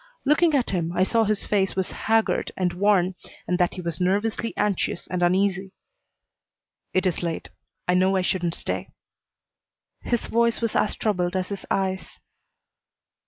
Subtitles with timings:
[0.25, 3.13] Looking at him, I saw his face was haggard and worn
[3.47, 5.73] and that he was nervously anxious and uneasy.
[6.91, 7.49] "It is late.
[7.87, 8.89] I know I shouldn't stay."
[10.01, 12.17] His voice was as troubled as his eyes.